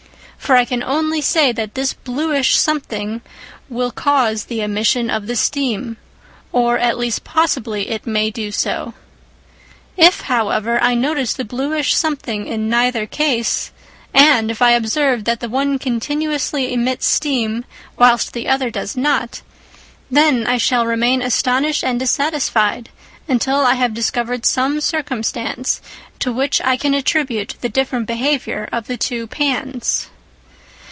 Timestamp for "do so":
8.31-8.93